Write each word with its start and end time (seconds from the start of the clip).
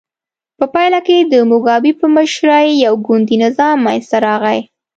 په 0.57 0.65
پایله 0.73 0.99
کې 1.07 1.17
د 1.21 1.33
موګابي 1.49 1.91
په 1.99 2.05
مشرۍ 2.15 2.67
یو 2.85 2.93
ګوندي 3.05 3.35
نظام 3.43 3.77
منځته 3.85 4.17
راغی. 4.25 4.59